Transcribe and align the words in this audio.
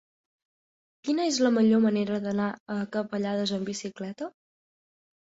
Quina 1.07 1.27
és 1.33 1.37
la 1.49 1.53
millor 1.59 1.85
manera 1.85 2.19
d'anar 2.25 2.49
a 2.79 2.81
Capellades 2.99 3.57
amb 3.61 3.73
bicicleta? 3.75 4.35